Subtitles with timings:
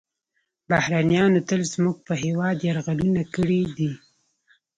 [0.69, 3.91] بهرنیانو تل زموږ په هیواد یرغلونه کړي دي